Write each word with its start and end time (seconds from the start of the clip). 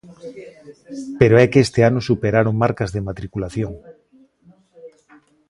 Pero 1.19 1.35
é 1.43 1.45
que 1.51 1.61
este 1.65 1.81
ano 1.89 1.99
superaron 2.09 2.59
marcas 2.63 2.89
de 2.95 3.05
matriculación. 3.07 3.71